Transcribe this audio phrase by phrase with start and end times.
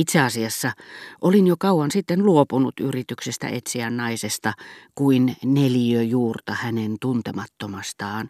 [0.00, 0.72] Itse asiassa
[1.20, 4.52] olin jo kauan sitten luopunut yrityksestä etsiä naisesta
[4.94, 8.28] kuin neliöjuurta hänen tuntemattomastaan,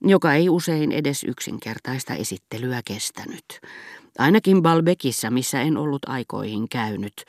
[0.00, 3.44] joka ei usein edes yksinkertaista esittelyä kestänyt.
[4.18, 7.24] Ainakin Balbekissa, missä en ollut aikoihin käynyt,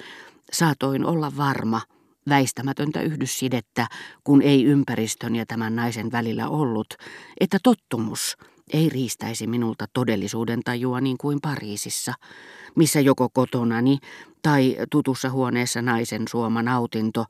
[0.52, 1.82] saatoin olla varma,
[2.30, 3.88] väistämätöntä yhdyssidettä,
[4.24, 6.88] kun ei ympäristön ja tämän naisen välillä ollut,
[7.40, 8.38] että tottumus
[8.74, 12.14] ei riistäisi minulta todellisuuden tajua niin kuin Pariisissa,
[12.76, 13.98] missä joko kotonani
[14.42, 17.26] tai tutussa huoneessa naisen suoma nautinto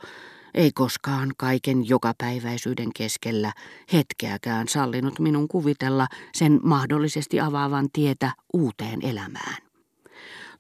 [0.54, 3.54] ei koskaan kaiken jokapäiväisyyden keskellä
[3.94, 9.58] hetkeäkään sallinut minun kuvitella sen mahdollisesti avaavan tietä uuteen elämään.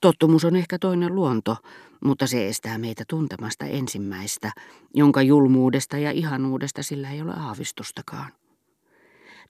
[0.01, 1.57] Tottumus on ehkä toinen luonto,
[2.03, 4.51] mutta se estää meitä tuntemasta ensimmäistä,
[4.93, 8.31] jonka julmuudesta ja ihanuudesta sillä ei ole aavistustakaan.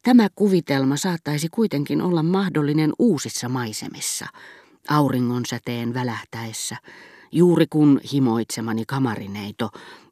[0.06, 4.26] Tämä kuvitelma saattaisi kuitenkin olla mahdollinen uusissa maisemissa,
[4.90, 6.76] auringon säteen välähtäessä,
[7.32, 9.70] juuri kun himoitsemani kamarineito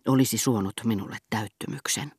[0.07, 2.11] olisi suonut minulle täyttymyksen.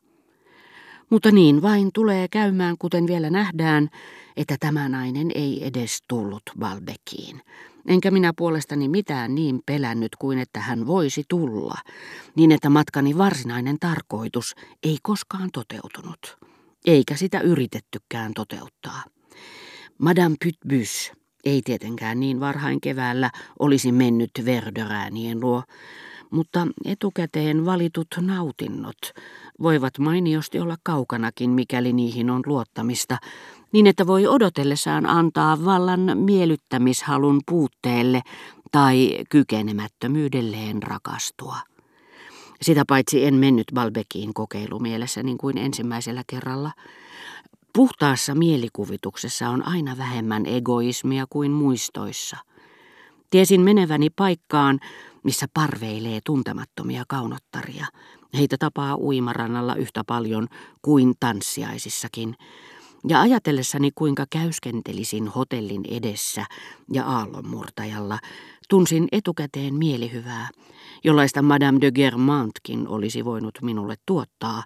[1.10, 3.88] Mutta niin vain tulee käymään, kuten vielä nähdään,
[4.36, 7.42] että tämä nainen ei edes tullut Balbekiin.
[7.86, 11.78] Enkä minä puolestani mitään niin pelännyt kuin että hän voisi tulla,
[12.36, 16.36] niin että matkani varsinainen tarkoitus ei koskaan toteutunut,
[16.84, 19.02] eikä sitä yritettykään toteuttaa.
[19.98, 21.12] Madame Pytbys
[21.44, 25.62] ei tietenkään niin varhain keväällä olisi mennyt Verderäänien luo,
[26.30, 28.96] mutta etukäteen valitut nautinnot
[29.62, 33.18] voivat mainiosti olla kaukanakin, mikäli niihin on luottamista,
[33.72, 38.22] niin että voi odotellessaan antaa vallan miellyttämishalun puutteelle
[38.72, 41.56] tai kykenemättömyydelleen rakastua.
[42.62, 46.72] Sitä paitsi en mennyt Balbekiin kokeilumielessä niin kuin ensimmäisellä kerralla.
[47.72, 52.36] Puhtaassa mielikuvituksessa on aina vähemmän egoismia kuin muistoissa.
[53.30, 54.80] Tiesin meneväni paikkaan,
[55.22, 57.86] missä parveilee tuntemattomia kaunottaria.
[58.34, 60.48] Heitä tapaa uimarannalla yhtä paljon
[60.82, 62.36] kuin tanssiaisissakin.
[63.08, 66.44] Ja ajatellessani kuinka käyskentelisin hotellin edessä
[66.92, 68.18] ja aallonmurtajalla,
[68.68, 70.48] tunsin etukäteen mielihyvää,
[71.04, 74.62] jollaista Madame de Germantkin olisi voinut minulle tuottaa,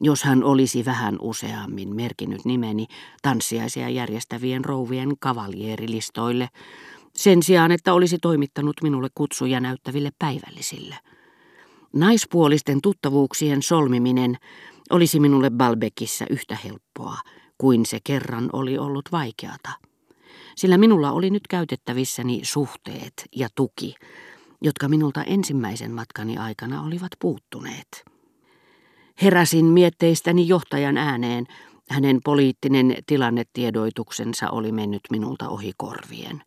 [0.00, 2.86] jos hän olisi vähän useammin merkinnyt nimeni
[3.22, 6.48] tanssiaisia järjestävien rouvien kavaljeerilistoille,
[7.16, 10.96] sen sijaan, että olisi toimittanut minulle kutsuja näyttäville päivällisille.
[11.92, 14.36] Naispuolisten tuttavuuksien solmiminen
[14.90, 17.16] olisi minulle Balbekissa yhtä helppoa
[17.60, 19.70] kuin se kerran oli ollut vaikeata.
[20.56, 23.94] Sillä minulla oli nyt käytettävissäni suhteet ja tuki,
[24.60, 28.04] jotka minulta ensimmäisen matkani aikana olivat puuttuneet.
[29.22, 31.46] Heräsin mietteistäni johtajan ääneen,
[31.90, 36.42] hänen poliittinen tilannetiedoituksensa oli mennyt minulta ohi korvien.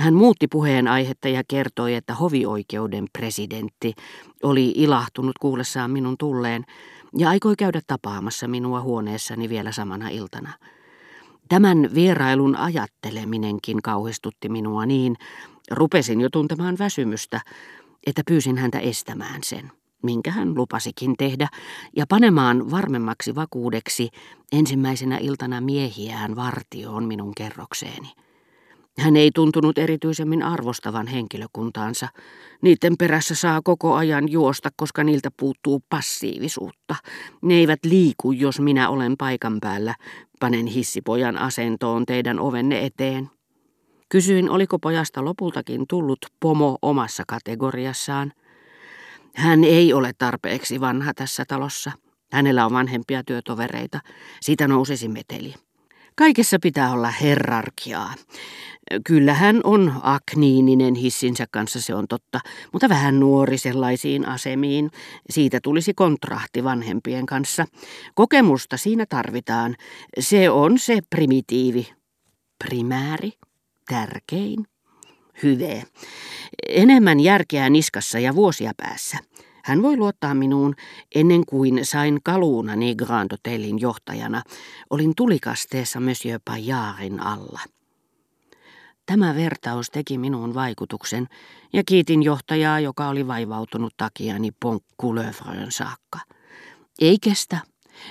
[0.00, 3.94] Hän muutti puheenaihetta ja kertoi, että hovioikeuden presidentti
[4.42, 6.64] oli ilahtunut kuullessaan minun tulleen
[7.18, 10.52] ja aikoi käydä tapaamassa minua huoneessani vielä samana iltana.
[11.48, 15.16] Tämän vierailun ajatteleminenkin kauhistutti minua niin,
[15.70, 17.40] rupesin jo tuntemaan väsymystä,
[18.06, 21.48] että pyysin häntä estämään sen, minkä hän lupasikin tehdä,
[21.96, 24.08] ja panemaan varmemmaksi vakuudeksi
[24.52, 28.25] ensimmäisenä iltana miehiään vartioon minun kerrokseeni.
[28.98, 32.08] Hän ei tuntunut erityisemmin arvostavan henkilökuntaansa.
[32.62, 36.94] Niiden perässä saa koko ajan juosta, koska niiltä puuttuu passiivisuutta.
[37.42, 39.94] Ne eivät liiku, jos minä olen paikan päällä.
[40.40, 43.30] Panen hissipojan asentoon teidän ovenne eteen.
[44.08, 48.32] Kysyin, oliko pojasta lopultakin tullut pomo omassa kategoriassaan.
[49.34, 51.92] Hän ei ole tarpeeksi vanha tässä talossa.
[52.32, 54.00] Hänellä on vanhempia työtovereita.
[54.40, 55.54] Siitä nousisi meteli.
[56.14, 58.14] Kaikessa pitää olla herrarkiaa.
[59.06, 62.40] Kyllä hän on akniininen hissinsä kanssa, se on totta,
[62.72, 64.90] mutta vähän nuori sellaisiin asemiin.
[65.30, 67.66] Siitä tulisi kontrahti vanhempien kanssa.
[68.14, 69.74] Kokemusta siinä tarvitaan.
[70.18, 71.92] Se on se primitiivi.
[72.64, 73.32] Primääri,
[73.88, 74.66] tärkein,
[75.42, 75.82] hyve.
[76.68, 79.18] Enemmän järkeä niskassa ja vuosia päässä.
[79.64, 80.74] Hän voi luottaa minuun
[81.14, 84.42] ennen kuin sain kaluunani Grand Hotelin johtajana.
[84.90, 87.60] Olin tulikasteessa Monsieur Pajarin alla.
[89.06, 91.28] Tämä vertaus teki minuun vaikutuksen
[91.72, 96.18] ja kiitin johtajaa, joka oli vaivautunut takiani Ponkkulevrön saakka.
[97.00, 97.58] Ei kestä.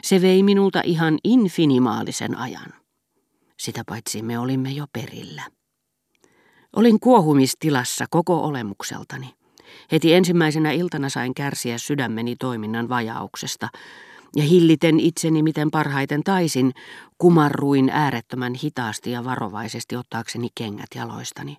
[0.03, 2.73] Se vei minulta ihan infinimaalisen ajan.
[3.59, 5.43] Sitä paitsi me olimme jo perillä.
[6.75, 9.33] Olin kuohumistilassa koko olemukseltani.
[9.91, 13.69] Heti ensimmäisenä iltana sain kärsiä sydämeni toiminnan vajauksesta,
[14.35, 16.71] ja hilliten itseni miten parhaiten taisin,
[17.17, 21.57] kumarruin äärettömän hitaasti ja varovaisesti ottaakseni kengät jaloistani.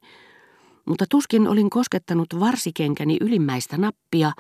[0.87, 4.33] Mutta tuskin olin koskettanut varsikenkäni ylimmäistä nappia,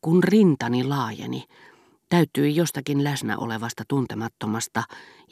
[0.00, 1.44] kun rintani laajeni,
[2.08, 4.82] täyttyi jostakin läsnä olevasta tuntemattomasta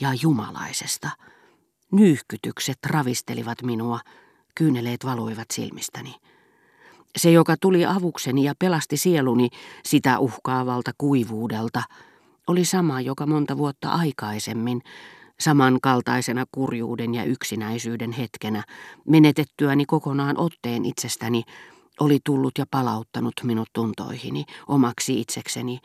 [0.00, 1.10] ja jumalaisesta.
[1.92, 4.00] Nyyhkytykset ravistelivat minua,
[4.54, 6.14] kyyneleet valuivat silmistäni.
[7.16, 9.48] Se, joka tuli avukseni ja pelasti sieluni
[9.84, 11.82] sitä uhkaavalta kuivuudelta,
[12.48, 14.82] oli sama, joka monta vuotta aikaisemmin,
[15.40, 18.62] samankaltaisena kurjuuden ja yksinäisyyden hetkenä,
[19.08, 21.42] menetettyäni kokonaan otteen itsestäni,
[22.00, 25.78] oli tullut ja palauttanut minut tuntoihini, omaksi itsekseni,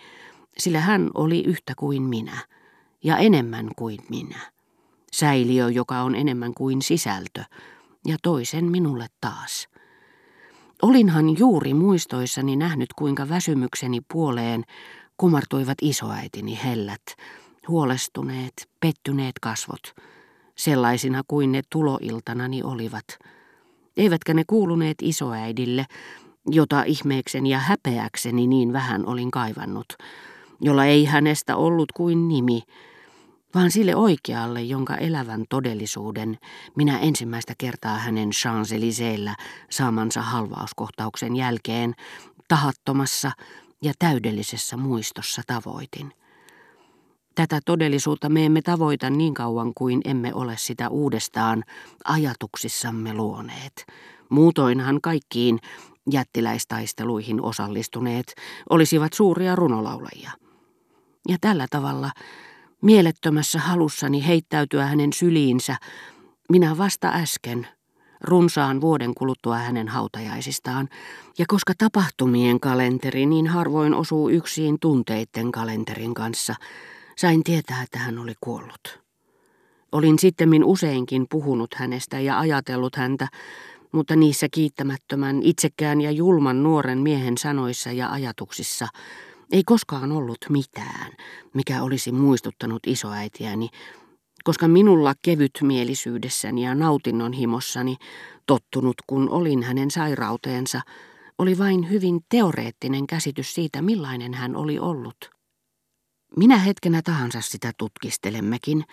[0.57, 2.37] sillä hän oli yhtä kuin minä,
[3.03, 4.39] ja enemmän kuin minä.
[5.11, 7.43] Säiliö, joka on enemmän kuin sisältö,
[8.07, 9.67] ja toisen minulle taas.
[10.81, 14.63] Olinhan juuri muistoissani nähnyt, kuinka väsymykseni puoleen
[15.17, 17.03] kumartuivat isoäitini hellät,
[17.67, 19.93] huolestuneet, pettyneet kasvot,
[20.55, 23.05] sellaisina kuin ne tuloiltanani olivat.
[23.97, 25.85] Eivätkä ne kuuluneet isoäidille,
[26.49, 29.93] jota ihmeekseni ja häpeäkseni niin vähän olin kaivannut,
[30.61, 32.61] jolla ei hänestä ollut kuin nimi,
[33.55, 36.37] vaan sille oikealle, jonka elävän todellisuuden
[36.75, 38.69] minä ensimmäistä kertaa hänen champs
[39.69, 41.93] saamansa halvauskohtauksen jälkeen
[42.47, 43.31] tahattomassa
[43.83, 46.13] ja täydellisessä muistossa tavoitin.
[47.35, 51.63] Tätä todellisuutta me emme tavoita niin kauan kuin emme ole sitä uudestaan
[52.03, 53.85] ajatuksissamme luoneet.
[54.29, 55.59] Muutoinhan kaikkiin
[56.11, 58.35] jättiläistaisteluihin osallistuneet
[58.69, 60.31] olisivat suuria runolaulajia.
[61.27, 62.11] Ja tällä tavalla
[62.81, 65.75] mielettömässä halussani heittäytyä hänen syliinsä,
[66.49, 67.67] minä vasta äsken,
[68.23, 70.89] runsaan vuoden kuluttua hänen hautajaisistaan,
[71.37, 76.55] ja koska tapahtumien kalenteri niin harvoin osuu yksin tunteiden kalenterin kanssa,
[77.17, 79.03] sain tietää, että hän oli kuollut.
[79.91, 83.27] Olin sittemmin useinkin puhunut hänestä ja ajatellut häntä,
[83.91, 88.87] mutta niissä kiittämättömän, itsekään ja julman nuoren miehen sanoissa ja ajatuksissa
[89.51, 91.11] ei koskaan ollut mitään,
[91.53, 93.69] mikä olisi muistuttanut isoäitiäni,
[94.43, 97.95] koska minulla kevytmielisyydessäni ja nautinnon himossani,
[98.45, 100.81] tottunut kun olin hänen sairauteensa,
[101.37, 105.33] oli vain hyvin teoreettinen käsitys siitä, millainen hän oli ollut.
[106.37, 108.83] Minä hetkenä tahansa sitä tutkistelemmekin,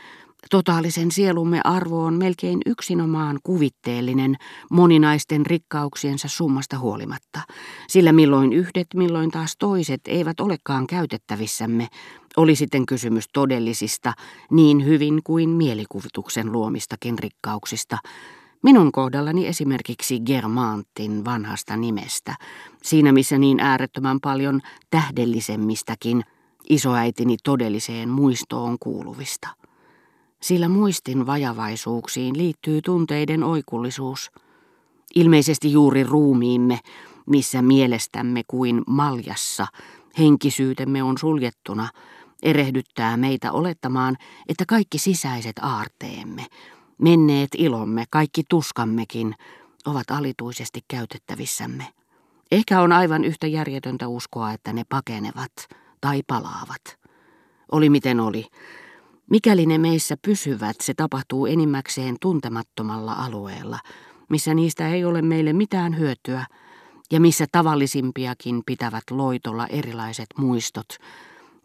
[0.51, 4.37] Totaalisen sielumme arvo on melkein yksinomaan kuvitteellinen
[4.71, 7.41] moninaisten rikkauksiensa summasta huolimatta,
[7.89, 11.89] sillä milloin yhdet, milloin taas toiset eivät olekaan käytettävissämme,
[12.37, 14.13] oli sitten kysymys todellisista,
[14.51, 17.99] niin hyvin kuin mielikuvituksen luomistakin rikkauksista,
[18.63, 22.35] Minun kohdallani esimerkiksi Germantin vanhasta nimestä,
[22.83, 24.61] siinä missä niin äärettömän paljon
[24.91, 26.25] tähdellisemmistäkin
[26.69, 29.49] isoäitini todelliseen muistoon kuuluvista
[30.41, 34.31] sillä muistin vajavaisuuksiin liittyy tunteiden oikullisuus.
[35.15, 36.79] Ilmeisesti juuri ruumiimme,
[37.27, 39.67] missä mielestämme kuin maljassa
[40.19, 41.89] henkisyytemme on suljettuna,
[42.43, 44.17] erehdyttää meitä olettamaan,
[44.49, 46.47] että kaikki sisäiset aarteemme,
[46.99, 49.35] menneet ilomme, kaikki tuskammekin,
[49.87, 51.87] ovat alituisesti käytettävissämme.
[52.53, 55.53] Ehkä on aivan yhtä järjetöntä uskoa, että ne pakenevat
[56.01, 56.99] tai palaavat.
[57.73, 58.47] Oli miten oli.
[59.31, 63.79] Mikäli ne meissä pysyvät, se tapahtuu enimmäkseen tuntemattomalla alueella,
[64.31, 66.47] missä niistä ei ole meille mitään hyötyä
[67.13, 70.87] ja missä tavallisimpiakin pitävät loitolla erilaiset muistot,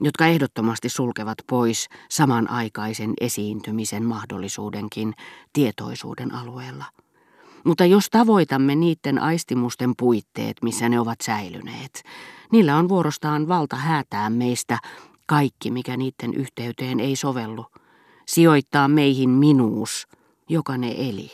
[0.01, 5.13] jotka ehdottomasti sulkevat pois samanaikaisen esiintymisen mahdollisuudenkin
[5.54, 6.86] tietoisuuden alueella.
[7.65, 12.03] Mutta jos tavoitamme niiden aistimusten puitteet, missä ne ovat säilyneet,
[12.51, 14.79] niillä on vuorostaan valta häätää meistä
[15.25, 17.65] kaikki, mikä niiden yhteyteen ei sovellu,
[18.25, 20.07] sijoittaa meihin minuus,
[20.50, 21.31] joka ne eli.